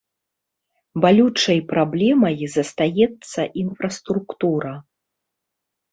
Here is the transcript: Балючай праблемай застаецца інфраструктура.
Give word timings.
Балючай 1.03 1.59
праблемай 1.73 2.35
застаецца 2.55 3.41
інфраструктура. 3.65 4.73